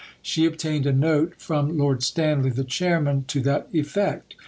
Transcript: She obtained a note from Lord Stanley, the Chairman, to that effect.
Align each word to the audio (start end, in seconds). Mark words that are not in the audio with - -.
She 0.23 0.47
obtained 0.47 0.87
a 0.87 0.93
note 0.93 1.33
from 1.37 1.77
Lord 1.77 2.01
Stanley, 2.01 2.49
the 2.49 2.63
Chairman, 2.63 3.25
to 3.27 3.39
that 3.41 3.67
effect. 3.71 4.33